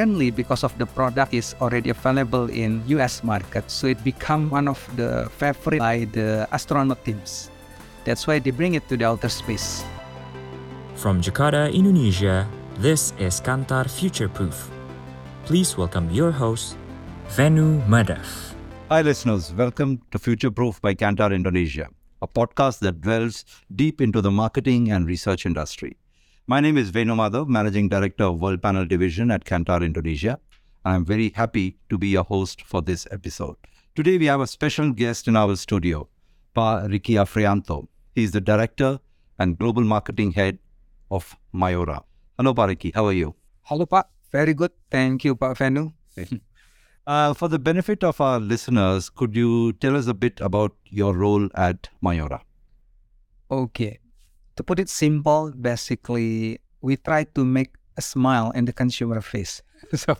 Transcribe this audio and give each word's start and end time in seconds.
apparently 0.00 0.30
because 0.30 0.64
of 0.64 0.72
the 0.78 0.86
product 0.86 1.34
is 1.34 1.54
already 1.60 1.90
available 1.90 2.48
in 2.48 2.80
US 2.88 3.22
market, 3.22 3.70
so 3.70 3.86
it 3.86 4.02
become 4.02 4.48
one 4.48 4.66
of 4.66 4.80
the 4.96 5.28
favorite 5.36 5.78
by 5.78 6.08
the 6.16 6.48
astronaut 6.52 7.04
teams. 7.04 7.50
That's 8.08 8.26
why 8.26 8.38
they 8.38 8.50
bring 8.50 8.80
it 8.80 8.88
to 8.88 8.96
the 8.96 9.04
outer 9.04 9.28
space. 9.28 9.84
From 10.96 11.20
Jakarta, 11.20 11.68
Indonesia, 11.68 12.48
this 12.80 13.12
is 13.20 13.44
Kantar 13.44 13.92
Future 13.92 14.32
Proof. 14.32 14.72
Please 15.44 15.76
welcome 15.76 16.08
your 16.08 16.32
host, 16.32 16.80
Venu 17.36 17.84
Madhav. 17.84 18.24
Hi, 18.88 19.04
listeners. 19.04 19.52
Welcome 19.52 20.00
to 20.12 20.18
Future 20.18 20.50
Proof 20.50 20.80
by 20.80 20.96
Kantar 20.96 21.28
Indonesia, 21.28 21.92
a 22.24 22.26
podcast 22.26 22.80
that 22.80 23.04
delves 23.04 23.44
deep 23.68 24.00
into 24.00 24.24
the 24.24 24.32
marketing 24.32 24.88
and 24.88 25.04
research 25.04 25.44
industry. 25.44 25.99
My 26.46 26.60
name 26.60 26.76
is 26.76 26.90
Venu 26.90 27.14
Madhav, 27.14 27.48
Managing 27.48 27.88
Director 27.88 28.24
of 28.24 28.40
Worldpanel 28.40 28.88
Division 28.88 29.30
at 29.30 29.44
Kantar 29.44 29.84
Indonesia. 29.84 30.38
I'm 30.84 31.04
very 31.04 31.30
happy 31.30 31.76
to 31.88 31.98
be 31.98 32.08
your 32.08 32.24
host 32.24 32.62
for 32.62 32.82
this 32.82 33.06
episode. 33.10 33.56
Today, 33.94 34.18
we 34.18 34.26
have 34.26 34.40
a 34.40 34.46
special 34.46 34.90
guest 34.92 35.28
in 35.28 35.36
our 35.36 35.54
studio, 35.56 36.08
Pa 36.54 36.78
Ricky 36.88 37.14
Afrianto. 37.14 37.86
He's 38.14 38.32
the 38.32 38.40
Director 38.40 38.98
and 39.38 39.58
Global 39.58 39.82
Marketing 39.84 40.32
Head 40.32 40.58
of 41.10 41.36
Mayora. 41.54 42.02
Hello, 42.36 42.54
Pa 42.54 42.64
Ricky. 42.64 42.90
How 42.94 43.06
are 43.06 43.12
you? 43.12 43.34
Hello, 43.62 43.86
Pak. 43.86 44.08
Very 44.32 44.54
good. 44.54 44.72
Thank 44.90 45.24
you, 45.24 45.36
Pak 45.36 45.56
Venu. 45.56 45.92
Uh, 47.06 47.34
for 47.34 47.48
the 47.48 47.58
benefit 47.58 48.04
of 48.04 48.20
our 48.20 48.38
listeners, 48.38 49.08
could 49.08 49.34
you 49.34 49.72
tell 49.72 49.96
us 49.96 50.06
a 50.06 50.14
bit 50.14 50.40
about 50.40 50.76
your 50.84 51.12
role 51.16 51.48
at 51.56 51.88
Mayora? 52.04 52.40
Okay. 53.50 53.98
To 54.56 54.62
put 54.62 54.78
it 54.78 54.88
simple, 54.88 55.52
basically, 55.52 56.60
we 56.80 56.96
try 56.96 57.24
to 57.34 57.44
make 57.44 57.74
a 57.96 58.02
smile 58.02 58.50
in 58.52 58.64
the 58.64 58.72
consumer 58.72 59.20
face. 59.20 59.62
so, 59.94 60.16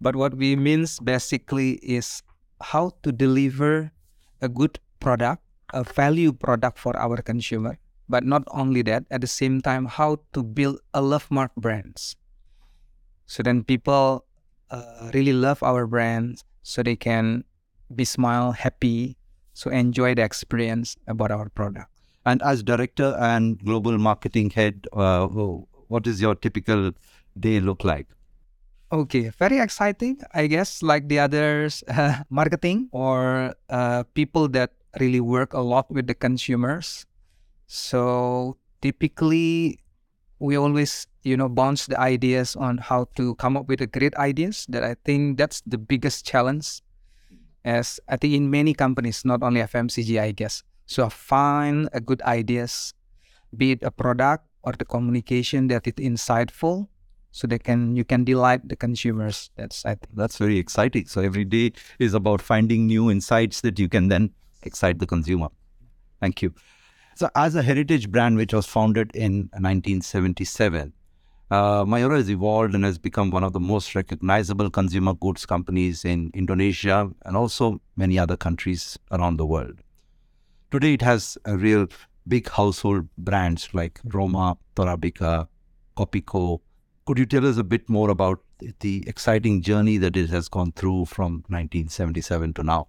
but 0.00 0.16
what 0.16 0.34
we 0.34 0.56
means 0.56 0.98
basically 1.00 1.80
is 1.82 2.22
how 2.60 2.92
to 3.02 3.12
deliver 3.12 3.92
a 4.40 4.48
good 4.48 4.78
product, 5.00 5.42
a 5.72 5.84
value 5.84 6.32
product 6.32 6.78
for 6.78 6.96
our 6.96 7.20
consumer. 7.22 7.78
But 8.08 8.24
not 8.24 8.44
only 8.52 8.82
that, 8.82 9.04
at 9.10 9.22
the 9.22 9.26
same 9.26 9.62
time, 9.62 9.86
how 9.86 10.20
to 10.34 10.42
build 10.42 10.80
a 10.92 11.00
love 11.00 11.30
mark 11.30 11.54
brands. 11.56 12.16
So 13.26 13.42
then 13.42 13.64
people 13.64 14.26
uh, 14.70 15.10
really 15.14 15.32
love 15.32 15.62
our 15.62 15.86
brands, 15.86 16.44
so 16.62 16.82
they 16.82 16.96
can 16.96 17.44
be 17.94 18.04
smile, 18.04 18.52
happy, 18.52 19.16
so 19.54 19.70
enjoy 19.70 20.14
the 20.14 20.22
experience 20.22 20.96
about 21.06 21.30
our 21.30 21.48
product. 21.48 21.93
And 22.24 22.42
as 22.42 22.62
director 22.62 23.16
and 23.18 23.58
global 23.62 23.98
marketing 23.98 24.50
head, 24.50 24.86
uh, 24.92 25.26
what 25.26 26.06
is 26.06 26.20
your 26.20 26.34
typical 26.34 26.92
day 27.38 27.60
look 27.60 27.84
like? 27.84 28.06
Okay, 28.92 29.30
very 29.30 29.58
exciting, 29.58 30.20
I 30.32 30.46
guess, 30.46 30.82
like 30.82 31.08
the 31.08 31.18
others, 31.18 31.82
uh, 31.88 32.22
marketing 32.30 32.88
or 32.92 33.54
uh, 33.68 34.04
people 34.14 34.48
that 34.50 34.72
really 35.00 35.20
work 35.20 35.52
a 35.52 35.60
lot 35.60 35.90
with 35.90 36.06
the 36.06 36.14
consumers. 36.14 37.04
So 37.66 38.56
typically, 38.82 39.80
we 40.38 40.56
always, 40.56 41.06
you 41.24 41.36
know, 41.36 41.48
bounce 41.48 41.86
the 41.86 41.98
ideas 41.98 42.54
on 42.54 42.78
how 42.78 43.08
to 43.16 43.34
come 43.36 43.56
up 43.56 43.68
with 43.68 43.80
the 43.80 43.86
great 43.86 44.14
ideas. 44.16 44.66
That 44.68 44.84
I 44.84 44.94
think 45.04 45.38
that's 45.38 45.62
the 45.66 45.78
biggest 45.78 46.24
challenge, 46.24 46.80
as 47.64 47.98
I 48.08 48.16
think 48.16 48.34
in 48.34 48.50
many 48.50 48.74
companies, 48.74 49.24
not 49.24 49.42
only 49.42 49.60
FMCG, 49.60 50.20
I 50.20 50.32
guess. 50.32 50.62
So 50.86 51.08
find 51.08 51.88
a 51.92 52.00
good 52.00 52.22
ideas, 52.22 52.92
be 53.56 53.72
it 53.72 53.82
a 53.82 53.90
product 53.90 54.46
or 54.62 54.72
the 54.72 54.84
communication 54.84 55.68
that 55.68 55.86
is 55.86 55.94
insightful, 55.94 56.88
so 57.30 57.46
they 57.46 57.58
can 57.58 57.96
you 57.96 58.04
can 58.04 58.24
delight 58.24 58.68
the 58.68 58.76
consumers. 58.76 59.50
That's 59.56 59.84
I 59.84 59.96
think 59.96 60.14
that's 60.14 60.38
very 60.38 60.58
exciting. 60.58 61.06
So 61.06 61.20
every 61.20 61.44
day 61.44 61.72
is 61.98 62.14
about 62.14 62.40
finding 62.40 62.86
new 62.86 63.10
insights 63.10 63.60
that 63.62 63.78
you 63.78 63.88
can 63.88 64.08
then 64.08 64.30
excite 64.62 64.98
the 64.98 65.06
consumer. 65.06 65.48
Thank 66.20 66.42
you. 66.42 66.54
So 67.16 67.28
as 67.34 67.54
a 67.54 67.62
heritage 67.62 68.10
brand 68.10 68.36
which 68.36 68.52
was 68.52 68.66
founded 68.66 69.10
in 69.14 69.48
1977, 69.52 70.92
uh, 71.50 71.84
Mayora 71.84 72.16
has 72.16 72.30
evolved 72.30 72.74
and 72.74 72.84
has 72.84 72.98
become 72.98 73.30
one 73.30 73.44
of 73.44 73.52
the 73.52 73.60
most 73.60 73.94
recognizable 73.94 74.70
consumer 74.70 75.14
goods 75.14 75.46
companies 75.46 76.04
in 76.04 76.30
Indonesia 76.34 77.10
and 77.24 77.36
also 77.36 77.80
many 77.96 78.18
other 78.18 78.36
countries 78.36 78.98
around 79.12 79.36
the 79.36 79.46
world. 79.46 79.80
Today, 80.74 80.94
it 80.94 81.02
has 81.02 81.38
a 81.44 81.56
real 81.56 81.86
big 82.26 82.48
household 82.48 83.06
brands 83.16 83.68
like 83.74 84.00
Roma, 84.06 84.58
Torabika, 84.74 85.46
Kopiko. 85.96 86.62
Could 87.06 87.16
you 87.16 87.26
tell 87.26 87.46
us 87.46 87.58
a 87.58 87.62
bit 87.62 87.88
more 87.88 88.10
about 88.10 88.40
the 88.80 89.04
exciting 89.06 89.62
journey 89.62 89.98
that 89.98 90.16
it 90.16 90.30
has 90.30 90.48
gone 90.48 90.72
through 90.72 91.04
from 91.04 91.44
1977 91.46 92.54
to 92.54 92.64
now? 92.64 92.88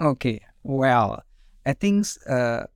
Okay, 0.00 0.40
well, 0.62 1.20
I 1.66 1.72
think 1.72 2.06
uh, 2.30 2.66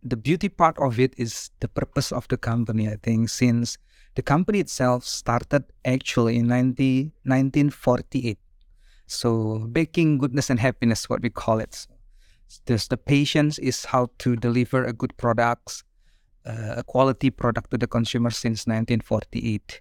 the 0.00 0.16
beauty 0.16 0.48
part 0.48 0.78
of 0.78 1.00
it 1.00 1.14
is 1.16 1.50
the 1.58 1.66
purpose 1.66 2.12
of 2.12 2.28
the 2.28 2.36
company. 2.36 2.88
I 2.88 2.98
think 3.02 3.30
since 3.30 3.78
the 4.14 4.22
company 4.22 4.60
itself 4.60 5.02
started 5.02 5.64
actually 5.84 6.36
in 6.36 6.46
90, 6.46 7.10
1948. 7.24 8.38
So 9.08 9.66
baking 9.72 10.18
goodness 10.18 10.50
and 10.50 10.60
happiness, 10.60 11.10
what 11.10 11.20
we 11.20 11.30
call 11.30 11.58
it. 11.58 11.88
There's 12.66 12.88
the 12.88 12.96
patience 12.96 13.58
is 13.58 13.84
how 13.84 14.10
to 14.18 14.36
deliver 14.36 14.84
a 14.84 14.92
good 14.92 15.16
products, 15.16 15.84
uh, 16.44 16.74
a 16.76 16.82
quality 16.82 17.30
product 17.30 17.70
to 17.70 17.78
the 17.78 17.86
consumer 17.86 18.30
since 18.30 18.66
1948. 18.66 19.80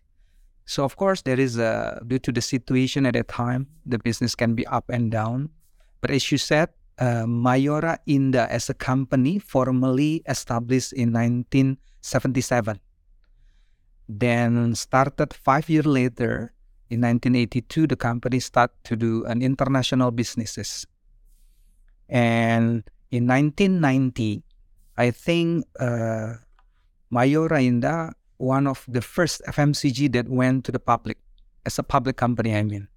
So 0.66 0.84
of 0.84 0.96
course 0.96 1.22
there 1.22 1.40
is 1.40 1.58
a 1.58 2.02
due 2.08 2.20
to 2.20 2.32
the 2.32 2.42
situation 2.42 3.06
at 3.06 3.14
that 3.14 3.28
time, 3.28 3.68
the 3.86 4.00
business 4.00 4.36
can 4.36 4.56
be 4.56 4.66
up 4.68 4.90
and 4.90 5.12
down. 5.12 5.50
But 6.02 6.12
as 6.12 6.32
you 6.32 6.38
said, 6.38 6.70
uh, 6.98 7.26
Mayora 7.26 7.98
Indah 8.08 8.48
as 8.50 8.70
a 8.70 8.74
company 8.74 9.38
formally 9.38 10.24
established 10.28 10.94
in 10.94 11.14
1977. 11.14 12.80
Then 14.08 14.76
started 14.76 15.34
five 15.34 15.70
years 15.70 15.86
later 15.86 16.54
in 16.90 17.02
1982, 17.02 17.88
the 17.88 17.96
company 17.96 18.40
started 18.40 18.76
to 18.84 18.96
do 18.96 19.26
an 19.26 19.42
international 19.42 20.12
businesses. 20.12 20.86
And 22.10 22.84
in 23.12 23.28
1990, 23.28 24.44
I 24.98 25.12
think 25.12 25.66
uh, 25.80 26.34
Mayora 27.12 27.60
Indah, 27.60 28.12
one 28.38 28.68
of 28.68 28.86
the 28.88 29.02
first 29.02 29.42
FMCG 29.48 30.12
that 30.14 30.30
went 30.30 30.66
to 30.66 30.72
the 30.72 30.80
public 30.80 31.18
as 31.66 31.80
a 31.80 31.84
public 31.84 32.18
company, 32.18 32.56
I 32.56 32.64
mean. 32.64 32.88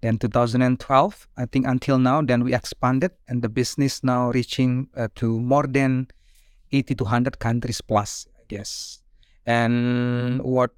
Then 0.00 0.18
2012, 0.18 1.28
I 1.36 1.46
think 1.46 1.66
until 1.66 1.98
now, 1.98 2.22
then 2.22 2.44
we 2.44 2.54
expanded 2.54 3.10
and 3.26 3.42
the 3.42 3.48
business 3.48 4.04
now 4.04 4.30
reaching 4.30 4.88
uh, 4.96 5.08
to 5.16 5.40
more 5.40 5.66
than 5.66 6.06
80 6.70 6.94
to 6.96 7.04
100 7.04 7.38
countries 7.40 7.80
plus, 7.80 8.26
I 8.38 8.42
guess. 8.46 9.02
And 9.44 10.40
what 10.42 10.70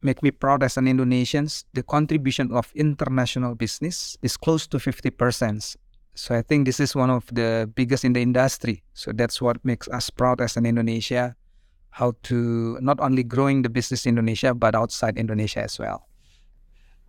make 0.00 0.22
me 0.22 0.30
proud 0.30 0.62
as 0.62 0.76
an 0.76 0.88
Indonesian, 0.88 1.48
the 1.74 1.82
contribution 1.82 2.50
of 2.52 2.72
international 2.74 3.54
business 3.54 4.16
is 4.22 4.36
close 4.36 4.66
to 4.68 4.78
50%. 4.78 5.76
So 6.14 6.34
I 6.34 6.42
think 6.42 6.66
this 6.66 6.78
is 6.78 6.94
one 6.94 7.10
of 7.10 7.26
the 7.32 7.70
biggest 7.74 8.04
in 8.04 8.12
the 8.12 8.20
industry. 8.20 8.82
So 8.92 9.12
that's 9.12 9.40
what 9.40 9.64
makes 9.64 9.88
us 9.88 10.10
proud 10.10 10.40
as 10.40 10.56
an 10.56 10.66
Indonesia, 10.66 11.34
how 11.90 12.12
to 12.24 12.78
not 12.80 13.00
only 13.00 13.22
growing 13.22 13.62
the 13.62 13.70
business 13.70 14.04
in 14.04 14.10
Indonesia, 14.10 14.54
but 14.54 14.74
outside 14.74 15.16
Indonesia 15.16 15.62
as 15.62 15.78
well. 15.78 16.06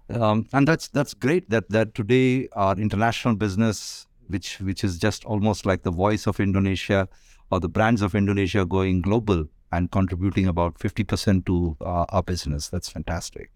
Um, 0.09 0.47
and 0.53 0.67
that's 0.67 0.89
that's 0.89 1.13
great 1.13 1.49
that 1.49 1.69
that 1.69 1.95
today 1.95 2.47
our 2.53 2.75
international 2.75 3.35
business, 3.35 4.07
which 4.27 4.59
which 4.59 4.83
is 4.83 4.97
just 4.97 5.25
almost 5.25 5.65
like 5.65 5.83
the 5.83 5.91
voice 5.91 6.27
of 6.27 6.39
Indonesia 6.39 7.07
or 7.51 7.59
the 7.59 7.69
brands 7.69 8.01
of 8.01 8.15
Indonesia 8.15 8.65
going 8.65 9.01
global 9.01 9.45
and 9.71 9.91
contributing 9.91 10.47
about 10.47 10.77
50% 10.77 11.45
to 11.47 11.75
uh, 11.81 12.05
our 12.09 12.21
business. 12.21 12.69
That's 12.69 12.89
fantastic. 12.89 13.51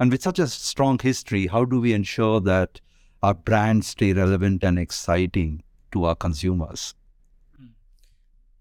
And 0.00 0.10
with 0.10 0.22
such 0.22 0.40
a 0.40 0.48
strong 0.48 0.98
history, 0.98 1.46
how 1.46 1.64
do 1.64 1.80
we 1.80 1.92
ensure 1.92 2.40
that 2.40 2.80
our 3.24 3.32
brands 3.32 3.86
stay 3.88 4.12
relevant 4.12 4.62
and 4.62 4.78
exciting 4.78 5.62
to 5.92 6.04
our 6.04 6.14
consumers? 6.14 6.94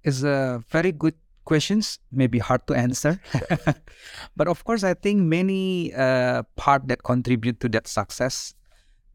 It's 0.03 0.23
a 0.23 0.63
very 0.69 0.93
good 0.93 1.15
questions, 1.43 1.99
maybe 2.11 2.39
hard 2.39 2.65
to 2.67 2.73
answer. 2.73 3.19
but 4.37 4.47
of 4.47 4.63
course, 4.63 4.83
I 4.83 4.93
think 4.93 5.21
many 5.21 5.93
uh, 5.93 6.43
part 6.55 6.87
that 6.87 7.03
contribute 7.03 7.59
to 7.59 7.69
that 7.69 7.87
success. 7.87 8.55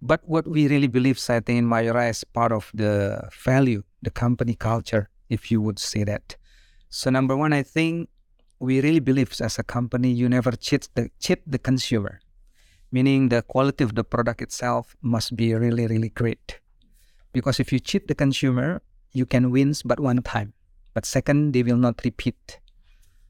But 0.02 0.20
what 0.24 0.46
we 0.46 0.68
really 0.68 0.86
believe, 0.86 1.18
I 1.28 1.40
think, 1.40 1.58
in 1.58 1.66
Mayora 1.66 2.10
is 2.10 2.24
part 2.24 2.52
of 2.52 2.70
the 2.74 3.28
value, 3.44 3.82
the 4.02 4.10
company 4.10 4.54
culture, 4.54 5.08
if 5.30 5.50
you 5.50 5.62
would 5.62 5.78
say 5.78 6.04
that. 6.04 6.36
So 6.90 7.10
number 7.10 7.36
one, 7.36 7.52
I 7.52 7.62
think 7.62 8.08
we 8.60 8.80
really 8.80 9.00
believe 9.00 9.32
as 9.40 9.58
a 9.58 9.64
company, 9.64 10.10
you 10.10 10.28
never 10.28 10.52
cheat 10.52 10.88
the 10.94 11.10
cheat 11.18 11.40
the 11.46 11.58
consumer 11.58 12.20
meaning 12.90 13.28
the 13.28 13.42
quality 13.42 13.84
of 13.84 13.94
the 13.94 14.04
product 14.04 14.42
itself 14.42 14.96
must 15.02 15.36
be 15.36 15.54
really, 15.54 15.86
really 15.86 16.08
great. 16.08 16.60
Because 17.32 17.60
if 17.60 17.72
you 17.72 17.80
cheat 17.80 18.08
the 18.08 18.14
consumer, 18.14 18.82
you 19.12 19.26
can 19.26 19.50
win 19.50 19.74
but 19.84 20.00
one 20.00 20.22
time. 20.22 20.52
But 20.94 21.04
second, 21.04 21.52
they 21.52 21.62
will 21.62 21.76
not 21.76 22.00
repeat. 22.04 22.60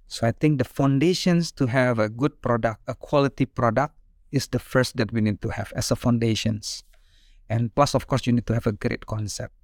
So 0.07 0.27
I 0.27 0.33
think 0.33 0.59
the 0.59 0.65
foundations 0.65 1.53
to 1.53 1.67
have 1.67 1.99
a 1.99 2.09
good 2.09 2.41
product, 2.41 2.81
a 2.87 2.95
quality 2.95 3.45
product, 3.47 3.95
is 4.33 4.47
the 4.49 4.59
first 4.59 4.97
that 4.97 5.13
we 5.13 5.21
need 5.21 5.43
to 5.43 5.49
have 5.51 5.73
as 5.75 5.91
a 5.91 5.97
foundations. 5.97 6.85
And 7.49 7.75
plus, 7.75 7.95
of 7.95 8.07
course, 8.07 8.27
you 8.27 8.33
need 8.33 8.47
to 8.47 8.55
have 8.55 8.67
a 8.67 8.73
great 8.73 9.07
concept. 9.07 9.55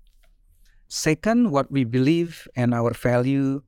Second, 0.88 1.50
what 1.50 1.70
we 1.70 1.84
believe 1.84 2.48
and 2.56 2.74
our 2.74 2.92
value 2.92 3.62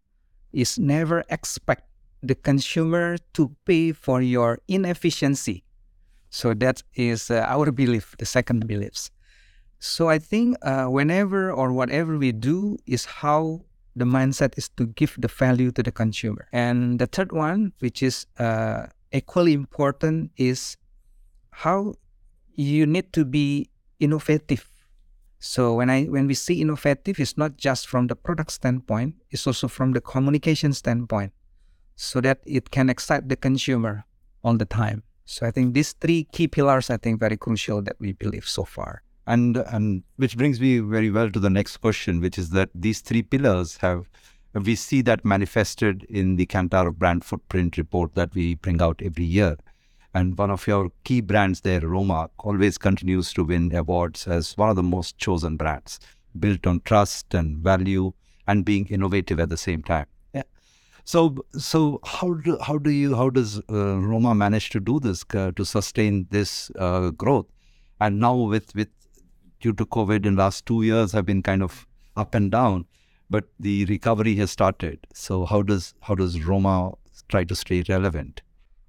is 0.53 0.79
never 0.79 1.25
expect 1.29 1.85
the 2.23 2.35
consumer 2.35 3.19
to 3.35 3.55
pay 3.65 3.93
for 3.93 4.23
your 4.23 4.59
inefficiency. 4.69 5.65
So 6.37 6.53
that 6.53 6.83
is 6.95 7.31
uh, 7.31 7.47
our 7.49 7.73
belief, 7.73 8.15
the 8.19 8.27
second 8.27 8.67
beliefs. 8.67 9.11
So 9.79 10.11
I 10.11 10.19
think 10.19 10.59
uh, 10.61 10.85
whenever 10.85 11.51
or 11.51 11.73
whatever 11.73 12.19
we 12.19 12.33
do 12.33 12.77
is 12.85 13.07
how 13.07 13.63
the 13.97 14.05
mindset 14.05 14.59
is 14.59 14.69
to 14.77 14.85
give 14.85 15.17
the 15.17 15.29
value 15.29 15.71
to 15.73 15.83
the 15.83 15.91
consumer. 15.91 16.47
And 16.53 16.99
the 16.99 17.07
third 17.07 17.33
one, 17.33 17.73
which 17.79 18.03
is 18.03 18.27
uh, 18.39 18.89
equally 19.13 19.55
important, 19.55 20.31
is 20.37 20.77
how 21.53 21.95
you 22.53 22.85
need 22.85 23.15
to 23.15 23.25
be 23.25 23.71
innovative. 23.99 24.69
So 25.39 25.73
when 25.73 25.89
I 25.89 26.05
when 26.05 26.27
we 26.27 26.35
see 26.35 26.61
innovative, 26.61 27.19
it's 27.19 27.39
not 27.39 27.57
just 27.57 27.89
from 27.89 28.09
the 28.09 28.17
product 28.17 28.53
standpoint, 28.53 29.15
it's 29.31 29.47
also 29.47 29.69
from 29.69 29.93
the 29.93 30.03
communication 30.03 30.75
standpoint, 30.75 31.33
so 31.95 32.21
that 32.21 32.41
it 32.45 32.71
can 32.71 32.91
excite 32.91 33.31
the 33.31 33.37
consumer 33.37 34.05
all 34.45 34.59
the 34.59 34.67
time. 34.67 35.03
So 35.27 35.47
I 35.47 35.51
think 35.51 35.75
these 35.75 35.93
three 35.93 36.25
key 36.33 36.49
pillars, 36.49 36.89
I 36.89 36.97
think, 36.97 37.21
very 37.21 37.37
crucial 37.37 37.83
that 37.83 37.97
we 37.99 38.13
believe 38.13 38.49
so 38.49 38.65
far. 38.65 39.03
And 39.27 39.57
and 39.57 40.05
which 40.17 40.37
brings 40.37 40.61
me 40.61 40.79
very 40.79 41.11
well 41.11 41.31
to 41.31 41.41
the 41.41 41.51
next 41.51 41.79
question, 41.79 42.21
which 42.21 42.39
is 42.39 42.51
that 42.51 42.71
these 42.75 43.01
three 43.01 43.23
pillars 43.23 43.77
have 43.79 44.09
we 44.55 44.75
see 44.75 45.03
that 45.03 45.25
manifested 45.25 46.05
in 46.05 46.37
the 46.37 46.47
Kantar 46.47 46.91
brand 46.95 47.25
footprint 47.25 47.77
report 47.77 48.15
that 48.15 48.35
we 48.35 48.55
bring 48.55 48.81
out 48.81 49.03
every 49.03 49.25
year. 49.25 49.57
And 50.15 50.39
one 50.39 50.51
of 50.51 50.67
your 50.67 50.91
key 51.05 51.21
brands 51.21 51.61
there, 51.61 51.81
Roma, 51.81 52.31
always 52.39 52.79
continues 52.79 53.35
to 53.35 53.45
win 53.45 53.75
awards 53.75 54.27
as 54.27 54.57
one 54.57 54.71
of 54.71 54.77
the 54.77 54.83
most 54.83 55.19
chosen 55.19 55.59
brands, 55.59 56.01
built 56.39 56.67
on 56.67 56.81
trust 56.81 57.35
and 57.35 57.59
value 57.59 58.13
and 58.47 58.65
being 58.65 58.87
innovative 58.87 59.41
at 59.41 59.51
the 59.51 59.59
same 59.59 59.83
time. 59.83 60.07
So, 61.07 61.37
so 61.57 62.01
how 62.05 62.35
do 62.35 62.59
how 62.61 62.79
do 62.79 62.91
you 62.91 63.15
how 63.15 63.31
does 63.31 63.61
uh, 63.71 63.97
Roma 63.99 64.35
manage 64.35 64.71
to 64.71 64.81
do 64.81 64.99
this 64.99 65.25
uh, 65.33 65.53
to 65.55 65.65
sustain 65.65 66.27
this 66.31 66.73
uh, 66.77 67.11
growth? 67.11 67.47
And 68.01 68.19
now 68.19 68.35
with 68.35 68.75
with 68.75 68.89
due 69.61 69.73
to 69.75 69.87
COVID 69.87 70.27
in 70.27 70.35
last 70.35 70.67
two 70.67 70.83
years 70.83 71.13
have 71.13 71.25
been 71.25 71.45
kind 71.45 71.63
of 71.63 71.87
up 72.17 72.35
and 72.35 72.51
down, 72.51 72.87
but 73.31 73.45
the 73.61 73.85
recovery 73.85 74.35
has 74.35 74.51
started. 74.51 75.07
So 75.15 75.45
how 75.45 75.63
does 75.63 75.95
how 76.01 76.17
does 76.17 76.43
Roma 76.45 76.95
try 77.29 77.45
to 77.45 77.55
stay 77.55 77.85
relevant? 77.89 78.43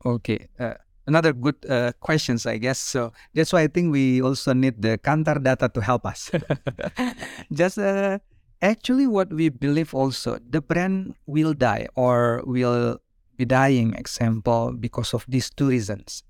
Okay. 0.04 0.48
Uh, 0.60 0.74
another 1.06 1.34
good 1.34 1.56
uh, 1.70 1.92
questions, 2.00 2.48
I 2.48 2.58
guess. 2.58 2.80
So 2.80 3.14
that's 3.36 3.54
why 3.54 3.62
I 3.62 3.68
think 3.68 3.92
we 3.92 4.24
also 4.24 4.54
need 4.54 4.82
the 4.82 4.98
Kantar 4.98 5.44
data 5.44 5.70
to 5.70 5.82
help 5.82 6.06
us. 6.08 6.32
Just 7.54 7.78
uh, 7.78 8.18
actually, 8.62 9.08
what 9.08 9.32
we 9.32 9.50
believe 9.50 9.94
also, 9.94 10.40
the 10.50 10.62
brand 10.62 11.16
will 11.26 11.54
die 11.54 11.88
or 11.96 12.42
will 12.46 13.00
be 13.38 13.46
dying. 13.46 13.94
Example 13.94 14.74
because 14.74 15.14
of 15.14 15.26
these 15.28 15.50
two 15.50 15.70
reasons. 15.70 16.24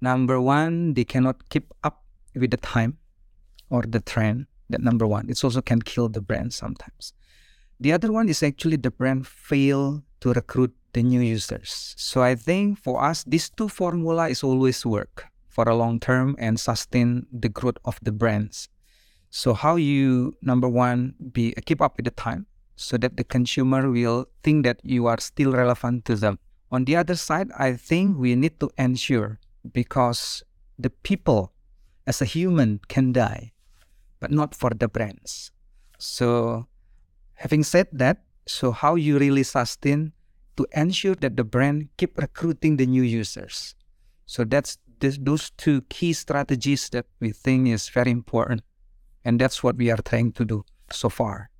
Number 0.00 0.40
one, 0.40 0.94
they 0.94 1.04
cannot 1.04 1.48
keep 1.50 1.72
up 1.84 2.04
with 2.34 2.50
the 2.50 2.56
time 2.56 2.98
or 3.68 3.82
the 3.82 4.00
trend. 4.00 4.46
That 4.70 4.80
number 4.80 5.06
one. 5.06 5.28
It 5.28 5.42
also 5.42 5.60
can 5.60 5.82
kill 5.82 6.08
the 6.08 6.20
brand 6.20 6.54
sometimes. 6.54 7.12
The 7.80 7.92
other 7.92 8.12
one 8.12 8.28
is 8.28 8.42
actually 8.42 8.76
the 8.76 8.92
brand 8.92 9.26
fail 9.26 10.04
to 10.20 10.32
recruit 10.32 10.72
the 10.92 11.02
new 11.02 11.20
users. 11.20 11.94
So 11.96 12.22
I 12.22 12.34
think 12.36 12.78
for 12.78 13.02
us, 13.02 13.24
these 13.24 13.50
two 13.50 13.68
formula 13.68 14.28
is 14.28 14.44
always 14.44 14.86
work 14.86 15.26
for 15.48 15.68
a 15.68 15.74
long 15.74 15.98
term 15.98 16.36
and 16.38 16.58
sustain 16.58 17.26
the 17.32 17.48
growth 17.48 17.78
of 17.84 17.98
the 18.02 18.12
brands. 18.12 18.68
So 19.30 19.54
how 19.54 19.76
you 19.76 20.36
number 20.42 20.68
one 20.68 21.14
be 21.32 21.54
uh, 21.56 21.60
keep 21.64 21.80
up 21.80 21.96
with 21.96 22.04
the 22.04 22.10
time 22.10 22.46
so 22.74 22.98
that 22.98 23.16
the 23.16 23.24
consumer 23.24 23.90
will 23.90 24.26
think 24.42 24.64
that 24.64 24.80
you 24.82 25.06
are 25.06 25.20
still 25.20 25.52
relevant 25.52 26.04
to 26.06 26.16
them. 26.16 26.38
On 26.72 26.84
the 26.84 26.96
other 26.96 27.14
side, 27.14 27.50
I 27.58 27.74
think 27.74 28.18
we 28.18 28.34
need 28.34 28.58
to 28.60 28.70
ensure 28.78 29.38
because 29.72 30.42
the 30.78 30.90
people 30.90 31.52
as 32.06 32.20
a 32.20 32.24
human 32.24 32.80
can 32.88 33.12
die, 33.12 33.52
but 34.18 34.30
not 34.30 34.54
for 34.54 34.70
the 34.70 34.88
brands. 34.88 35.52
So 35.98 36.66
having 37.34 37.62
said 37.62 37.88
that, 37.92 38.22
so 38.46 38.72
how 38.72 38.94
you 38.96 39.18
really 39.18 39.42
sustain 39.42 40.12
to 40.56 40.66
ensure 40.74 41.14
that 41.16 41.36
the 41.36 41.44
brand 41.44 41.88
keep 41.96 42.18
recruiting 42.18 42.76
the 42.76 42.86
new 42.86 43.02
users. 43.02 43.74
So 44.26 44.44
that's 44.44 44.78
this, 45.00 45.18
those 45.20 45.50
two 45.50 45.82
key 45.82 46.12
strategies 46.12 46.88
that 46.90 47.06
we 47.20 47.30
think 47.32 47.68
is 47.68 47.88
very 47.88 48.10
important, 48.10 48.62
and 49.24 49.40
that's 49.40 49.62
what 49.62 49.76
we 49.76 49.90
are 49.90 49.96
trying 49.98 50.32
to 50.32 50.44
do 50.44 50.64
so 50.90 51.08
far. 51.08 51.50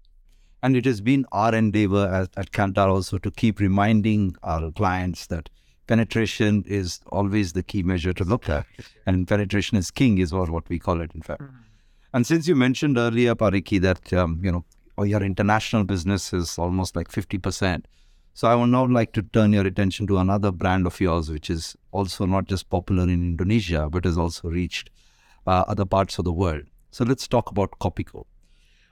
And 0.63 0.77
it 0.77 0.85
has 0.85 1.01
been 1.01 1.25
our 1.33 1.55
endeavor 1.55 2.07
at, 2.07 2.29
at 2.37 2.53
Kantar 2.53 2.89
also 2.89 3.19
to 3.19 3.31
keep 3.31 3.61
reminding 3.61 4.37
our 4.43 4.71
clients 4.71 5.27
that 5.29 5.49
penetration 5.87 6.65
is 6.67 7.01
always 7.07 7.53
the 7.55 7.63
key 7.63 7.83
measure 7.83 8.13
to 8.13 8.25
look 8.25 8.49
at, 8.49 8.67
and 9.07 9.27
penetration 9.27 9.79
is 9.79 9.91
king, 9.91 10.19
is 10.19 10.33
what, 10.33 10.51
what 10.51 10.69
we 10.69 10.79
call 10.79 11.01
it, 11.01 11.11
in 11.15 11.23
fact. 11.23 11.43
Mm-hmm. 11.43 11.57
And 12.13 12.27
since 12.27 12.47
you 12.47 12.55
mentioned 12.55 12.99
earlier, 12.99 13.35
Pak 13.35 13.53
Ricky, 13.53 13.79
that 13.79 14.13
um, 14.13 14.41
you 14.43 14.53
know 14.53 14.65
your 15.03 15.23
international 15.23 15.85
business 15.85 16.33
is 16.33 16.59
almost 16.59 16.95
like 16.95 17.11
fifty 17.11 17.39
percent, 17.39 17.89
so 18.35 18.47
I 18.49 18.55
would 18.55 18.67
now 18.69 18.87
like 18.87 19.13
to 19.15 19.23
turn 19.23 19.53
your 19.53 19.67
attention 19.67 20.07
to 20.09 20.19
another 20.19 20.53
brand 20.53 20.87
of 20.87 21.01
yours, 21.01 21.31
which 21.31 21.49
is 21.49 21.77
also 21.91 22.27
not 22.27 22.47
just 22.47 22.69
popular 22.69 23.05
in 23.05 23.11
Indonesia, 23.11 23.89
but 23.91 24.05
has 24.05 24.19
also 24.19 24.49
reached 24.49 24.91
uh, 25.47 25.65
other 25.67 25.85
parts 25.87 26.19
of 26.19 26.25
the 26.25 26.33
world. 26.33 26.65
So 26.91 27.05
let's 27.05 27.29
talk 27.29 27.51
about 27.51 27.79
Kopiko. 27.79 28.25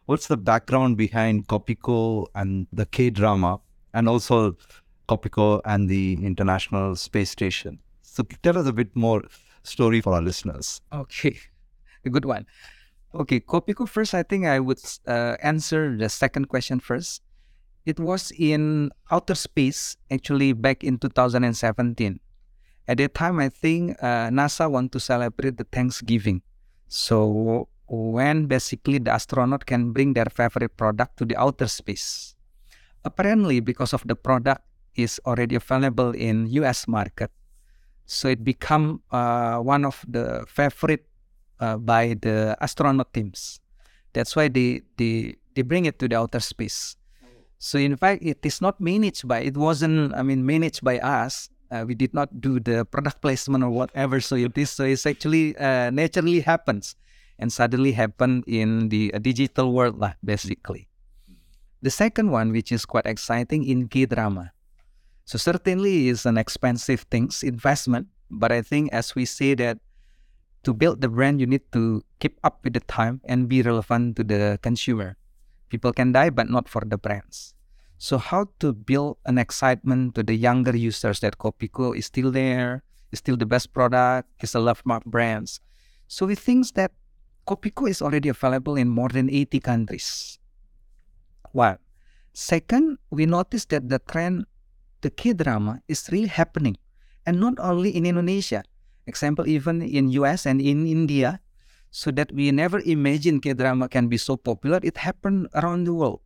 What's 0.06 0.29
the 0.29 0.37
background 0.37 0.97
behind 0.97 1.49
Kopiko 1.49 2.27
and 2.35 2.67
the 2.73 2.87
K 2.87 3.11
drama, 3.11 3.61
and 3.93 4.09
also 4.09 4.56
Kopiko 5.09 5.61
and 5.65 5.89
the 5.89 6.15
International 6.25 6.97
Space 6.97 7.31
Station? 7.31 7.81
So 8.03 8.23
tell 8.43 8.56
us 8.56 8.67
a 8.67 8.73
bit 8.73 8.95
more 8.95 9.23
story 9.65 10.00
for 10.00 10.15
our 10.15 10.23
listeners. 10.23 10.81
Okay, 10.93 11.39
a 12.05 12.11
good 12.11 12.25
one. 12.25 12.47
Okay, 13.14 13.40
Kopiko 13.40 13.88
first. 13.88 14.14
I 14.14 14.23
think 14.23 14.47
I 14.47 14.61
would 14.61 14.81
uh, 15.07 15.37
answer 15.43 15.97
the 15.97 16.09
second 16.09 16.49
question 16.49 16.78
first. 16.81 17.23
It 17.85 17.99
was 17.99 18.31
in 18.31 18.90
outer 19.11 19.35
space, 19.35 19.97
actually, 20.11 20.52
back 20.52 20.85
in 20.85 20.99
2017. 20.99 22.21
At 22.87 22.99
that 22.99 23.14
time, 23.14 23.40
I 23.40 23.49
think 23.49 23.97
uh, 24.02 24.28
NASA 24.28 24.71
want 24.71 24.93
to 24.93 25.00
celebrate 25.00 25.57
the 25.57 25.64
Thanksgiving. 25.64 26.43
So 26.88 27.69
when 27.88 28.47
basically 28.47 28.99
the 28.99 29.11
astronaut 29.11 29.66
can 29.66 29.92
bring 29.92 30.12
their 30.12 30.26
favorite 30.26 30.76
product 30.76 31.16
to 31.18 31.25
the 31.25 31.37
outer 31.37 31.66
space. 31.66 32.35
Apparently, 33.04 33.61
because 33.61 33.92
of 33.92 34.02
the 34.07 34.14
product 34.14 34.62
is 34.95 35.21
already 35.25 35.54
available 35.54 36.11
in 36.12 36.47
U.S. 36.62 36.87
market, 36.87 37.30
so 38.04 38.28
it 38.28 38.45
become 38.45 39.02
uh, 39.11 39.59
one 39.59 39.85
of 39.85 40.04
the 40.09 40.45
favorite 40.49 41.07
uh, 41.61 41.76
by 41.76 42.16
the 42.21 42.57
astronaut 42.61 43.12
teams. 43.12 43.61
That's 44.12 44.35
why 44.35 44.49
they, 44.49 44.83
they 44.97 45.37
they 45.54 45.62
bring 45.62 45.87
it 45.87 45.99
to 45.99 46.09
the 46.09 46.16
outer 46.16 46.40
space. 46.40 46.97
So 47.59 47.78
in 47.78 47.97
fact, 47.97 48.23
it 48.23 48.38
is 48.47 48.62
not 48.62 48.80
managed 48.80 49.26
by. 49.26 49.40
It 49.40 49.57
wasn't. 49.57 50.14
I 50.14 50.23
mean, 50.23 50.47
managed 50.47 50.85
by 50.85 50.99
us. 50.99 51.50
Uh, 51.71 51.85
we 51.87 51.95
did 51.95 52.14
not 52.14 52.40
do 52.40 52.59
the 52.61 52.87
product 52.87 53.21
placement 53.21 53.62
or 53.62 53.71
whatever. 53.71 54.21
So 54.21 54.37
it 54.37 54.57
is. 54.57 54.71
So 54.71 54.85
it's 54.85 55.04
actually 55.04 55.59
uh, 55.59 55.90
naturally 55.90 56.40
happens, 56.40 56.95
and 57.38 57.52
suddenly 57.52 57.92
happen 57.92 58.42
in 58.47 58.88
the 58.88 59.14
uh, 59.14 59.18
digital 59.18 59.73
world 59.73 59.99
lah, 59.99 60.14
basically. 60.25 60.88
The 61.80 61.90
second 61.90 62.30
one, 62.30 62.50
which 62.50 62.73
is 62.73 62.85
quite 62.85 63.07
exciting 63.07 63.62
in 63.62 63.87
K 63.87 64.07
drama. 64.07 64.52
So 65.25 65.38
certainly 65.38 66.09
is 66.09 66.26
an 66.26 66.37
expensive 66.37 67.07
things 67.11 67.42
investment, 67.42 68.09
but 68.30 68.50
I 68.50 68.62
think 68.62 68.90
as 68.92 69.14
we 69.14 69.25
say 69.25 69.54
that 69.54 69.78
to 70.64 70.75
build 70.75 71.00
the 71.00 71.09
brand, 71.09 71.40
you 71.40 71.47
need 71.47 71.71
to 71.73 72.02
keep 72.18 72.40
up 72.42 72.64
with 72.64 72.75
the 72.75 72.80
time 72.80 73.21
and 73.25 73.49
be 73.49 73.62
relevant 73.62 74.16
to 74.16 74.25
the 74.25 74.59
consumer. 74.62 75.16
People 75.68 75.92
can 75.92 76.12
die, 76.12 76.30
but 76.30 76.50
not 76.50 76.68
for 76.68 76.83
the 76.85 76.99
brands. 76.99 77.54
So 77.99 78.18
how 78.18 78.49
to 78.61 78.73
build 78.73 79.18
an 79.26 79.38
excitement 79.38 80.14
to 80.14 80.23
the 80.23 80.35
younger 80.35 80.76
users 80.76 81.21
that 81.21 81.38
Kopiko 81.38 81.97
is 81.97 82.07
still 82.07 82.30
there, 82.30 82.83
is 83.12 83.18
still 83.18 83.37
the 83.37 83.47
best 83.47 83.73
product, 83.73 84.28
is 84.40 84.54
a 84.54 84.61
love 84.61 84.83
mark 84.85 85.04
brands. 85.04 85.61
So 86.07 86.26
we 86.26 86.35
think 86.35 86.73
that 86.75 86.92
Kopiko 87.49 87.88
is 87.88 88.02
already 88.02 88.28
available 88.28 88.76
in 88.76 88.88
more 88.93 89.09
than 89.09 89.31
80 89.31 89.61
countries. 89.61 90.38
One. 91.52 91.78
Second, 92.35 92.99
we 93.09 93.25
noticed 93.25 93.71
that 93.71 93.88
the 93.88 93.99
trend, 93.99 94.45
the 95.00 95.09
K-drama 95.09 95.81
is 95.88 96.09
really 96.12 96.28
happening. 96.28 96.76
And 97.25 97.40
not 97.40 97.55
only 97.59 97.97
in 97.97 98.05
Indonesia. 98.05 98.64
Example, 99.07 99.49
even 99.49 99.81
in 99.81 100.11
US 100.11 100.45
and 100.45 100.61
in 100.61 100.87
India, 100.87 101.40
so 101.90 102.11
that 102.11 102.31
we 102.33 102.52
never 102.52 102.81
imagined 102.85 103.40
K-drama 103.40 103.88
can 103.88 104.09
be 104.09 104.19
so 104.19 104.37
popular. 104.37 104.78
It 104.83 104.99
happened 104.99 105.49
around 105.55 105.85
the 105.85 105.95
world. 105.95 106.21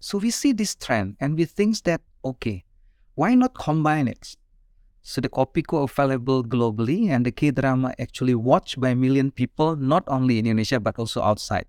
So 0.00 0.16
we 0.16 0.30
see 0.30 0.52
this 0.52 0.74
trend 0.74 1.16
and 1.20 1.36
we 1.36 1.44
think 1.44 1.82
that, 1.84 2.00
okay, 2.24 2.64
why 3.14 3.34
not 3.34 3.54
combine 3.54 4.08
it? 4.08 4.36
So 5.02 5.20
the 5.20 5.28
Kopiko 5.28 5.82
available 5.82 6.44
globally 6.44 7.08
and 7.08 7.26
the 7.26 7.32
K-drama 7.32 7.92
actually 7.98 8.36
watched 8.36 8.80
by 8.80 8.90
a 8.90 8.94
million 8.94 9.30
people, 9.30 9.74
not 9.74 10.04
only 10.06 10.38
in 10.38 10.46
Indonesia, 10.46 10.78
but 10.78 10.98
also 10.98 11.22
outside. 11.22 11.66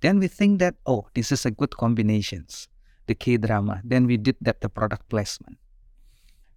Then 0.00 0.18
we 0.18 0.26
think 0.26 0.58
that, 0.58 0.74
oh, 0.86 1.06
this 1.14 1.30
is 1.30 1.44
a 1.44 1.50
good 1.50 1.76
combinations, 1.76 2.68
the 3.06 3.14
K-drama. 3.14 3.82
Then 3.84 4.06
we 4.06 4.16
did 4.16 4.36
that, 4.40 4.62
the 4.62 4.68
product 4.68 5.08
placement. 5.08 5.58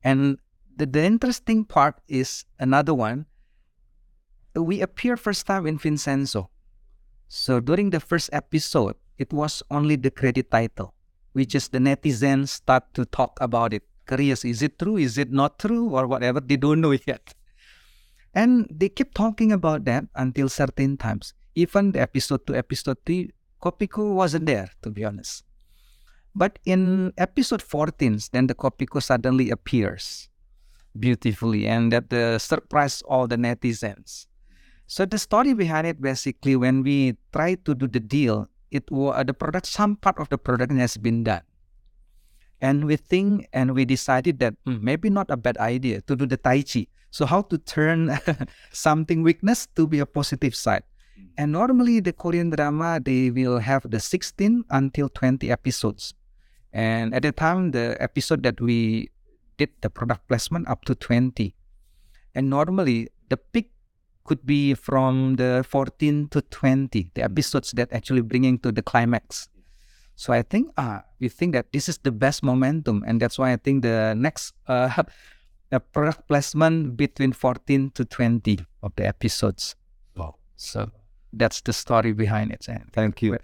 And 0.04 0.40
the, 0.76 0.86
the 0.86 1.04
interesting 1.04 1.66
part 1.66 2.00
is 2.08 2.46
another 2.60 2.94
one. 2.94 3.26
We 4.56 4.82
appear 4.82 5.18
first 5.18 5.46
time 5.46 5.68
in 5.68 5.78
Vincenzo. 5.78 6.50
So 7.28 7.60
during 7.60 7.90
the 7.90 8.00
first 8.00 8.30
episode, 8.32 8.96
it 9.18 9.34
was 9.34 9.62
only 9.70 9.98
the 9.98 10.12
credit 10.12 10.50
title, 10.50 10.94
which 11.34 11.56
is 11.56 11.68
the 11.68 11.80
netizens 11.80 12.50
start 12.50 12.94
to 12.94 13.06
talk 13.06 13.38
about 13.42 13.74
it. 13.74 13.84
Curious, 14.08 14.46
is 14.46 14.62
it 14.62 14.80
true? 14.80 14.98
Is 14.98 15.18
it 15.18 15.32
not 15.32 15.60
true? 15.60 15.90
Or 15.90 16.08
whatever. 16.08 16.40
They 16.40 16.58
don't 16.58 16.82
know 16.82 16.92
yet. 17.08 17.34
And 18.34 18.68
they 18.70 18.90
keep 18.90 19.14
talking 19.14 19.52
about 19.52 19.86
that 19.86 20.06
until 20.16 20.50
certain 20.50 20.98
times. 20.98 21.34
Even 21.56 21.94
the 21.94 22.02
episode 22.02 22.46
two, 22.46 22.56
episode 22.56 22.98
three, 23.06 23.32
Kopiko 23.64 24.14
wasn't 24.14 24.46
there, 24.46 24.70
to 24.84 24.90
be 24.90 25.06
honest. 25.06 25.44
But 26.36 26.60
in 26.66 27.14
episode 27.18 27.62
14, 27.62 28.20
then 28.34 28.48
the 28.48 28.56
Kopiko 28.56 29.02
suddenly 29.02 29.50
appears 29.50 30.28
beautifully 31.00 31.68
and 31.68 31.92
that 31.92 32.10
the 32.10 32.40
surprise 32.40 33.02
all 33.08 33.28
the 33.28 33.38
netizens. 33.38 34.28
So 34.88 35.06
the 35.06 35.18
story 35.18 35.54
behind 35.54 35.88
it 35.88 36.02
basically 36.02 36.56
when 36.56 36.84
we 36.84 37.16
try 37.34 37.56
to 37.56 37.74
do 37.74 37.88
the 37.88 38.00
deal, 38.00 38.48
it 38.70 38.90
was 38.92 39.26
the 39.26 39.34
product, 39.34 39.66
some 39.66 39.96
part 39.96 40.20
of 40.20 40.30
the 40.30 40.38
product 40.38 40.74
has 40.74 40.98
been 40.98 41.24
done. 41.24 41.42
And 42.66 42.90
we 42.90 42.98
think 42.98 43.46
and 43.54 43.78
we 43.78 43.86
decided 43.86 44.42
that 44.42 44.58
hmm, 44.66 44.82
maybe 44.82 45.14
not 45.14 45.30
a 45.30 45.38
bad 45.38 45.62
idea 45.62 46.02
to 46.10 46.16
do 46.18 46.26
the 46.26 46.42
Tai 46.42 46.66
Chi. 46.66 46.90
So 47.14 47.30
how 47.30 47.46
to 47.54 47.62
turn 47.62 48.18
something 48.74 49.22
weakness 49.22 49.70
to 49.78 49.86
be 49.86 50.02
a 50.02 50.06
positive 50.10 50.58
side. 50.58 50.82
And 51.38 51.52
normally 51.52 52.02
the 52.02 52.12
Korean 52.12 52.50
drama 52.50 52.98
they 52.98 53.30
will 53.30 53.60
have 53.62 53.86
the 53.86 54.00
16 54.00 54.66
until 54.72 55.10
20 55.10 55.52
episodes. 55.52 56.16
And 56.74 57.14
at 57.14 57.22
the 57.22 57.32
time 57.32 57.70
the 57.70 58.02
episode 58.02 58.42
that 58.50 58.60
we 58.60 59.14
did 59.62 59.70
the 59.86 59.92
product 59.92 60.28
placement 60.28 60.68
up 60.68 60.86
to 60.86 60.96
20. 60.96 61.54
And 62.34 62.50
normally 62.50 63.10
the 63.30 63.38
peak 63.38 63.70
could 64.26 64.42
be 64.42 64.74
from 64.74 65.36
the 65.36 65.64
14 65.70 66.30
to 66.30 66.42
20, 66.42 67.12
the 67.14 67.22
episodes 67.22 67.78
that 67.78 67.94
actually 67.94 68.22
bringing 68.22 68.58
to 68.66 68.72
the 68.72 68.82
climax. 68.82 69.50
So 70.16 70.34
I 70.34 70.42
think 70.44 70.72
uh, 70.78 71.00
we 71.20 71.30
think 71.30 71.54
that 71.54 71.72
this 71.74 71.90
is 71.90 71.98
the 72.00 72.12
best 72.12 72.44
momentum, 72.44 73.04
and 73.06 73.22
that's 73.22 73.38
why 73.38 73.52
I 73.52 73.58
think 73.58 73.84
the 73.84 74.14
next 74.16 74.54
uh, 74.68 75.04
product 75.92 76.28
placement 76.28 76.98
between 76.98 77.34
14 77.34 77.92
to 77.92 78.06
20 78.06 78.60
of 78.82 78.94
the 78.96 79.06
episodes. 79.06 79.76
Wow. 80.16 80.36
So 80.56 80.92
that's 81.34 81.62
the 81.62 81.74
story 81.74 82.14
behind 82.14 82.52
it. 82.52 82.68
And 82.68 82.92
Thank 82.94 83.22
you. 83.22 83.38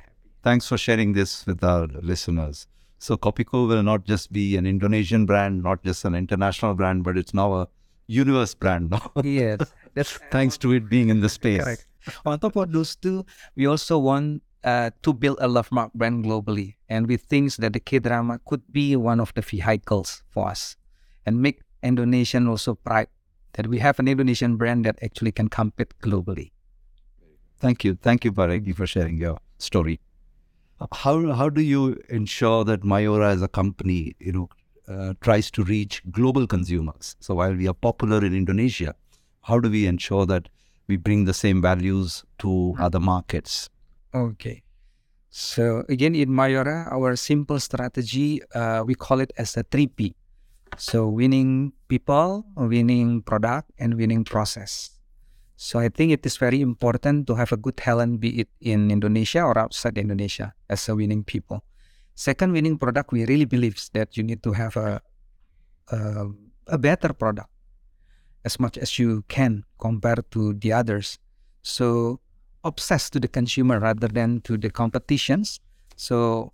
Thanks 0.43 0.67
for 0.67 0.77
sharing 0.77 1.13
this 1.13 1.45
with 1.45 1.63
our 1.63 1.87
listeners. 1.87 2.67
So 2.99 3.17
Kopiko 3.17 3.67
will 3.67 3.83
not 3.83 4.05
just 4.05 4.31
be 4.31 4.55
an 4.57 4.65
Indonesian 4.65 5.25
brand, 5.25 5.63
not 5.63 5.83
just 5.83 6.05
an 6.05 6.15
international 6.15 6.73
brand, 6.75 7.03
but 7.03 7.17
it's 7.17 7.33
now 7.33 7.53
a 7.53 7.67
universe 8.07 8.53
brand 8.53 8.91
now. 8.91 9.11
yes, 9.23 9.59
that's 9.93 10.11
thanks 10.31 10.57
to 10.59 10.71
it 10.73 10.89
being 10.89 11.09
in 11.09 11.19
the 11.19 11.29
space. 11.29 11.63
Correct. 11.63 11.87
On 12.25 12.39
top 12.39 12.55
of 12.55 12.71
those 12.71 12.95
two, 12.95 13.25
we 13.55 13.65
also 13.67 13.97
want 13.97 14.41
uh, 14.63 14.91
to 15.01 15.13
build 15.13 15.37
a 15.41 15.47
love 15.47 15.71
mark 15.71 15.93
brand 15.93 16.25
globally, 16.25 16.75
and 16.89 17.07
we 17.07 17.17
think 17.17 17.55
that 17.55 17.73
the 17.73 17.79
K 17.79 17.99
drama 17.99 18.39
could 18.45 18.61
be 18.71 18.95
one 18.95 19.19
of 19.19 19.33
the 19.33 19.41
vehicles 19.41 20.23
for 20.29 20.49
us, 20.49 20.75
and 21.25 21.41
make 21.41 21.61
Indonesian 21.83 22.47
also 22.47 22.75
pride 22.75 23.07
that 23.53 23.67
we 23.67 23.79
have 23.79 23.99
an 23.99 24.07
Indonesian 24.07 24.55
brand 24.57 24.85
that 24.85 24.97
actually 25.01 25.31
can 25.31 25.49
compete 25.49 25.93
globally. 26.01 26.51
Thank 27.59 27.83
you, 27.83 27.95
thank 27.95 28.25
you, 28.25 28.31
Pak 28.31 28.49
Ricky, 28.49 28.73
for 28.73 28.87
sharing 28.87 29.17
your 29.17 29.37
story. 29.57 29.99
How 30.91 31.31
how 31.33 31.49
do 31.49 31.61
you 31.61 32.01
ensure 32.09 32.63
that 32.65 32.81
Mayora 32.81 33.33
as 33.33 33.41
a 33.41 33.47
company, 33.47 34.15
you 34.19 34.31
know, 34.31 34.49
uh, 34.87 35.13
tries 35.21 35.51
to 35.51 35.63
reach 35.63 36.01
global 36.09 36.47
consumers? 36.47 37.15
So 37.19 37.35
while 37.35 37.53
we 37.53 37.67
are 37.67 37.73
popular 37.73 38.25
in 38.25 38.33
Indonesia, 38.35 38.95
how 39.41 39.59
do 39.59 39.69
we 39.69 39.85
ensure 39.85 40.25
that 40.25 40.49
we 40.87 40.97
bring 40.97 41.25
the 41.25 41.33
same 41.33 41.61
values 41.61 42.23
to 42.39 42.75
other 42.79 42.99
markets? 42.99 43.69
Okay. 44.13 44.63
So 45.29 45.83
again, 45.87 46.15
in 46.15 46.29
Mayora, 46.29 46.91
our 46.91 47.15
simple 47.15 47.59
strategy, 47.59 48.41
uh, 48.53 48.83
we 48.85 48.95
call 48.95 49.21
it 49.21 49.31
as 49.37 49.55
a 49.55 49.63
3P. 49.63 50.13
So 50.77 51.07
winning 51.07 51.71
people, 51.87 52.45
winning 52.55 53.21
product, 53.21 53.71
and 53.79 53.95
winning 53.95 54.23
process. 54.23 54.91
So 55.55 55.79
I 55.79 55.89
think 55.89 56.11
it 56.11 56.25
is 56.25 56.37
very 56.37 56.59
important 56.59 57.27
to 57.27 57.35
have 57.35 57.51
a 57.51 57.57
good 57.57 57.77
talent, 57.77 58.19
be 58.19 58.41
it 58.41 58.49
in 58.59 58.91
Indonesia 58.91 59.43
or 59.43 59.57
outside 59.57 59.97
Indonesia, 59.97 60.53
as 60.69 60.89
a 60.89 60.95
winning 60.95 61.23
people. 61.23 61.63
Second, 62.15 62.51
winning 62.51 62.77
product, 62.77 63.11
we 63.11 63.25
really 63.25 63.45
believe 63.45 63.79
that 63.93 64.17
you 64.17 64.23
need 64.23 64.43
to 64.43 64.51
have 64.51 64.75
a, 64.75 65.01
a, 65.91 66.27
a 66.67 66.77
better 66.77 67.13
product 67.13 67.47
as 68.43 68.59
much 68.59 68.77
as 68.77 68.97
you 68.99 69.23
can 69.27 69.63
compared 69.79 70.29
to 70.31 70.53
the 70.53 70.73
others. 70.73 71.19
So 71.61 72.19
obsessed 72.63 73.13
to 73.13 73.19
the 73.19 73.27
consumer 73.27 73.79
rather 73.79 74.07
than 74.07 74.41
to 74.41 74.57
the 74.57 74.69
competitions, 74.69 75.59
so 75.95 76.53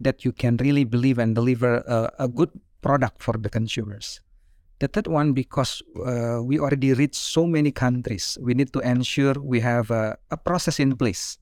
that 0.00 0.24
you 0.24 0.32
can 0.32 0.56
really 0.58 0.84
believe 0.84 1.18
and 1.18 1.34
deliver 1.34 1.76
a, 1.86 2.10
a 2.24 2.28
good 2.28 2.50
product 2.82 3.22
for 3.22 3.34
the 3.34 3.48
consumers. 3.48 4.20
The 4.80 4.88
third 4.88 5.06
one, 5.06 5.32
because 5.32 5.82
uh, 6.04 6.42
we 6.42 6.58
already 6.58 6.92
reach 6.92 7.14
so 7.14 7.46
many 7.46 7.70
countries, 7.70 8.36
we 8.40 8.54
need 8.54 8.72
to 8.72 8.80
ensure 8.80 9.34
we 9.40 9.60
have 9.60 9.90
a, 9.90 10.18
a, 10.30 10.36
process 10.36 10.80
in 10.80 10.96
place, 10.96 11.38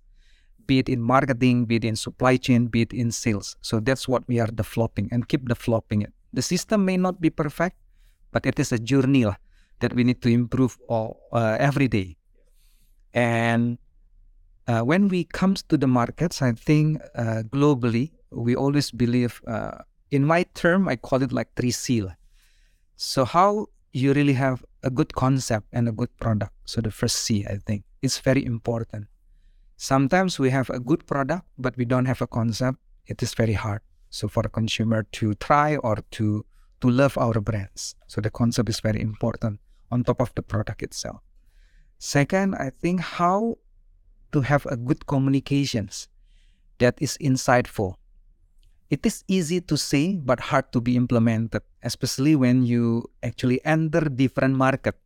be 0.66 0.78
it 0.78 0.88
in 0.88 1.00
marketing, 1.00 1.64
be 1.64 1.76
it 1.76 1.84
in 1.84 1.96
supply 1.96 2.36
chain, 2.36 2.66
be 2.66 2.82
it 2.82 2.92
in 2.92 3.10
sales. 3.10 3.56
So 3.62 3.80
that's 3.80 4.06
what 4.06 4.22
we 4.28 4.38
are 4.38 4.46
developing 4.46 5.08
and 5.10 5.26
keep 5.26 5.48
developing 5.48 6.02
it. 6.02 6.12
The 6.32 6.42
system 6.42 6.84
may 6.84 6.96
not 6.96 7.20
be 7.20 7.30
perfect, 7.30 7.76
but 8.30 8.46
it 8.46 8.60
is 8.60 8.70
a 8.70 8.78
journey 8.78 9.26
that 9.80 9.94
we 9.94 10.04
need 10.04 10.22
to 10.22 10.28
improve 10.28 10.78
all, 10.88 11.26
uh, 11.32 11.56
every 11.58 11.88
day. 11.88 12.16
And 13.14 13.78
uh, 14.72 14.82
when 14.82 15.08
we 15.08 15.24
comes 15.24 15.62
to 15.64 15.76
the 15.76 15.86
markets, 15.86 16.40
I 16.40 16.52
think 16.52 17.00
uh, 17.14 17.42
globally, 17.56 18.12
we 18.30 18.56
always 18.56 18.90
believe, 18.90 19.40
uh, 19.46 19.78
in 20.10 20.24
my 20.24 20.44
term, 20.54 20.88
I 20.88 20.96
call 20.96 21.22
it 21.22 21.32
like 21.32 21.48
three 21.56 21.70
C 21.70 22.02
so 22.96 23.24
how 23.24 23.66
you 23.92 24.12
really 24.12 24.34
have 24.34 24.64
a 24.82 24.90
good 24.90 25.12
concept 25.14 25.66
and 25.72 25.88
a 25.88 25.92
good 25.92 26.16
product. 26.18 26.52
So 26.64 26.80
the 26.80 26.90
first 26.90 27.16
C, 27.16 27.44
I 27.54 27.56
think, 27.56 27.84
is 28.00 28.18
very 28.18 28.44
important. 28.44 29.08
Sometimes 29.76 30.38
we 30.38 30.50
have 30.50 30.70
a 30.70 30.78
good 30.78 31.06
product, 31.06 31.44
but 31.58 31.76
we 31.76 31.84
don't 31.84 32.06
have 32.06 32.22
a 32.22 32.26
concept. 32.26 32.78
It 33.06 33.22
is 33.22 33.34
very 33.34 33.54
hard. 33.54 33.80
So 34.10 34.28
for 34.28 34.42
a 34.46 34.48
consumer 34.48 35.02
to 35.18 35.34
try 35.34 35.76
or 35.76 35.96
to 36.12 36.44
to 36.82 36.90
love 36.90 37.18
our 37.18 37.40
brands. 37.40 37.94
So 38.06 38.20
the 38.20 38.30
concept 38.30 38.68
is 38.68 38.80
very 38.80 39.00
important 39.00 39.60
on 39.90 40.04
top 40.04 40.20
of 40.20 40.32
the 40.36 40.42
product 40.42 40.82
itself. 40.82 41.20
Second, 41.98 42.54
I 42.56 42.70
think 42.70 43.00
how 43.00 43.58
to 44.32 44.40
have 44.40 44.66
a 44.66 44.76
good 44.76 45.06
communications 45.06 46.08
that 46.78 46.96
is 47.00 47.16
insightful. 47.20 47.94
It 48.90 49.06
is 49.06 49.24
easy 49.28 49.60
to 49.60 49.76
say 49.76 50.16
but 50.16 50.40
hard 50.40 50.72
to 50.72 50.80
be 50.80 50.96
implemented 50.96 51.62
especially 51.82 52.36
when 52.36 52.62
you 52.62 53.08
actually 53.22 53.64
enter 53.64 54.00
different 54.00 54.56
market. 54.56 54.96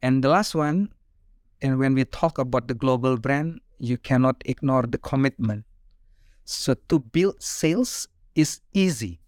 And 0.00 0.24
the 0.24 0.28
last 0.28 0.54
one 0.54 0.88
and 1.60 1.78
when 1.78 1.94
we 1.94 2.04
talk 2.04 2.38
about 2.38 2.68
the 2.68 2.74
global 2.74 3.16
brand 3.16 3.60
you 3.78 3.98
cannot 3.98 4.40
ignore 4.46 4.82
the 4.82 4.98
commitment. 4.98 5.64
So 6.44 6.74
to 6.88 7.00
build 7.00 7.42
sales 7.42 8.08
is 8.34 8.60
easy 8.72 9.20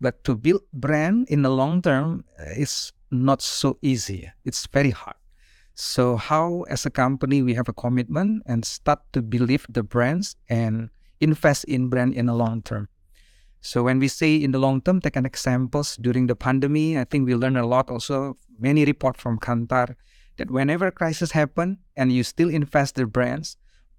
but 0.00 0.22
to 0.24 0.36
build 0.36 0.62
brand 0.72 1.28
in 1.28 1.42
the 1.42 1.50
long 1.50 1.82
term 1.82 2.24
is 2.56 2.92
not 3.10 3.42
so 3.42 3.78
easy. 3.82 4.30
It's 4.44 4.66
very 4.66 4.90
hard 4.90 5.16
so 5.74 6.16
how 6.16 6.62
as 6.68 6.84
a 6.86 6.90
company 6.90 7.42
we 7.42 7.54
have 7.54 7.68
a 7.68 7.72
commitment 7.72 8.42
and 8.46 8.64
start 8.64 9.00
to 9.12 9.22
believe 9.22 9.66
the 9.68 9.82
brands 9.82 10.36
and 10.48 10.90
invest 11.20 11.64
in 11.64 11.88
brand 11.88 12.14
in 12.14 12.26
the 12.26 12.34
long 12.34 12.62
term 12.62 12.88
so 13.64 13.84
when 13.84 14.00
we 14.00 14.08
say 14.08 14.34
in 14.34 14.50
the 14.50 14.58
long 14.58 14.80
term, 14.80 15.00
take 15.00 15.14
an 15.14 15.24
examples 15.24 15.96
during 15.96 16.26
the 16.26 16.34
pandemic, 16.34 16.96
I 16.96 17.04
think 17.04 17.26
we 17.26 17.36
learn 17.36 17.56
a 17.56 17.64
lot 17.64 17.90
also, 17.90 18.36
many 18.58 18.84
report 18.84 19.16
from 19.16 19.38
Kantar 19.38 19.94
that 20.36 20.50
whenever 20.50 20.90
crisis 20.90 21.30
happen 21.30 21.78
and 21.96 22.10
you 22.10 22.24
still 22.24 22.50
invest 22.50 22.96
the 22.96 23.06
brands, 23.06 23.56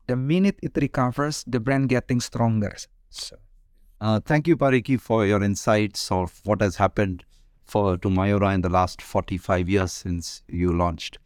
the 0.07 0.17
minute 0.17 0.59
it 0.61 0.73
recovers, 0.75 1.45
the 1.47 1.61
brand 1.61 1.87
getting 1.87 2.19
stronger. 2.19 2.75
So. 3.09 3.37
Uh, 4.01 4.19
thank 4.19 4.49
you, 4.49 4.57
Pak 4.57 4.73
Ricky, 4.73 4.97
for 4.97 5.25
your 5.25 5.41
insights 5.41 6.11
of 6.11 6.41
what 6.43 6.61
has 6.61 6.75
happened 6.75 7.23
for 7.63 7.95
to 7.95 8.09
Mayora 8.09 8.53
in 8.53 8.61
the 8.61 8.69
last 8.69 9.01
45 9.01 9.69
years 9.69 9.93
since 9.93 10.43
you 10.49 10.73
launched. 10.73 11.19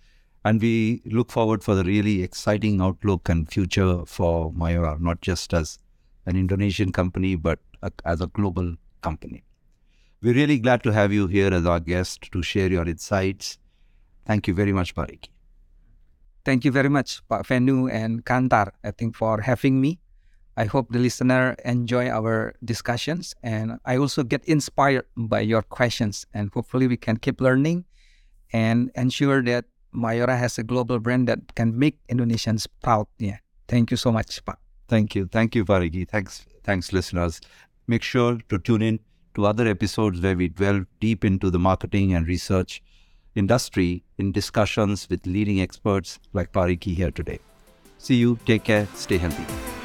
And 0.48 0.62
we 0.62 1.02
look 1.04 1.30
forward 1.30 1.62
for 1.62 1.76
the 1.76 1.84
really 1.84 2.24
exciting 2.24 2.80
outlook 2.80 3.28
and 3.28 3.52
future 3.52 4.06
for 4.06 4.50
Mayora, 4.54 4.98
not 4.98 5.20
just 5.20 5.54
as 5.54 5.78
an 6.26 6.38
Indonesian 6.38 6.94
company, 6.94 7.36
but 7.36 7.60
a, 7.84 7.92
as 8.06 8.22
a 8.22 8.28
global 8.28 8.76
company. 9.02 9.44
We're 10.22 10.36
really 10.36 10.58
glad 10.60 10.84
to 10.84 10.94
have 10.94 11.12
you 11.12 11.28
here 11.28 11.54
as 11.54 11.66
our 11.66 11.82
guest 11.82 12.32
to 12.32 12.42
share 12.42 12.72
your 12.72 12.88
insights. 12.88 13.60
Thank 14.26 14.48
you 14.48 14.54
very 14.54 14.72
much, 14.72 14.96
Pak 14.96 15.10
Ricky. 15.10 15.32
Thank 16.46 16.64
you 16.64 16.72
very 16.72 16.88
much, 16.88 17.22
Pak 17.28 17.46
Venu 17.46 17.90
and 17.90 18.24
Kantar, 18.24 18.72
I 18.86 18.92
think, 18.92 19.18
for 19.18 19.42
having 19.42 19.82
me. 19.82 20.00
I 20.56 20.64
hope 20.64 20.94
the 20.94 21.00
listener 21.00 21.58
enjoy 21.66 22.08
our 22.08 22.56
discussions 22.64 23.36
and 23.44 23.80
I 23.84 23.98
also 23.98 24.24
get 24.24 24.46
inspired 24.46 25.08
by 25.18 25.42
your 25.42 25.62
questions 25.62 26.26
and 26.34 26.50
hopefully 26.54 26.88
we 26.88 26.96
can 26.96 27.18
keep 27.18 27.42
learning 27.42 27.84
and 28.54 28.92
ensure 28.96 29.44
that 29.44 29.66
Mayora 29.98 30.38
has 30.38 30.58
a 30.58 30.64
global 30.64 31.00
brand 31.00 31.28
that 31.28 31.56
can 31.56 31.78
make 31.78 31.98
Indonesians 32.08 32.68
proud. 32.84 33.08
Yeah. 33.18 33.38
Thank 33.68 33.92
you 33.92 33.98
so 33.98 34.12
much, 34.12 34.44
Pak. 34.46 34.60
Thank 34.88 35.16
you. 35.16 35.26
Thank 35.26 35.56
you, 35.56 35.66
Pak 35.66 35.82
Ricky. 35.82 36.06
Thanks, 36.06 36.46
thanks, 36.64 36.94
listeners. 36.94 37.42
Make 37.88 38.04
sure 38.04 38.38
to 38.50 38.60
tune 38.60 38.82
in 38.82 39.00
to 39.36 39.46
other 39.46 39.68
episodes 39.68 40.22
where 40.22 40.36
we 40.36 40.50
delve 40.50 40.86
deep 41.00 41.26
into 41.26 41.50
the 41.50 41.60
marketing 41.60 42.14
and 42.14 42.28
research 42.28 42.82
industry 43.36 44.04
in 44.18 44.32
discussions 44.32 45.08
with 45.10 45.26
leading 45.26 45.62
experts 45.62 46.20
like 46.34 46.52
Pak 46.52 46.68
Ricky 46.68 46.94
here 46.94 47.12
today. 47.12 47.40
See 47.98 48.16
you. 48.16 48.40
Take 48.46 48.64
care. 48.64 48.88
Stay 48.96 49.18
healthy. 49.18 49.77